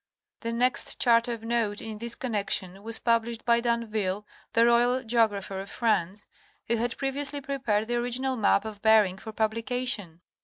The 0.41 0.51
next 0.51 0.97
chart 0.97 1.27
of 1.27 1.43
note 1.43 1.79
in 1.79 1.99
this 1.99 2.15
connection 2.15 2.81
was 2.81 2.97
published 2.97 3.45
by 3.45 3.59
D'Anville, 3.61 4.25
the 4.53 4.65
royal 4.65 5.03
geographer 5.03 5.59
of 5.59 5.69
France, 5.69 6.25
who 6.67 6.77
had 6.77 6.97
previously 6.97 7.39
prepared 7.39 7.87
the 7.87 7.97
original 7.97 8.35
map 8.35 8.65
of 8.65 8.81
Bering 8.81 9.19
for 9.19 9.31
publication. 9.31 10.21